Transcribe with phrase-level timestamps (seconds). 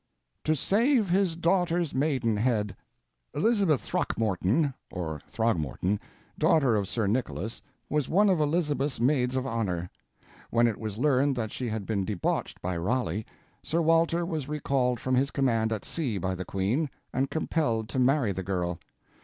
[0.43, 2.75] "TO SAVE HIS DOTER'S MAIDENHEDDE"
[3.35, 5.99] Elizabeth Throckmorton (or Throgmorton),
[6.39, 9.91] daughter of Sir Nicholas, was one of Elizabeth's maids of honor.
[10.49, 13.27] When it was learned that she had been debauched by Raleigh,
[13.61, 17.99] Sir Walter was recalled from his command at sea by the Queen, and compelled to
[17.99, 18.79] marry the girl.